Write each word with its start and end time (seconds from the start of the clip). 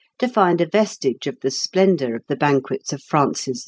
to 0.17 0.27
find 0.27 0.59
a 0.59 0.65
vestige 0.65 1.27
of 1.27 1.37
the 1.41 1.51
splendour 1.51 2.15
of 2.15 2.23
the 2.27 2.35
banquets 2.35 2.91
of 2.91 3.03
Francis 3.03 3.59
I. 3.59 3.59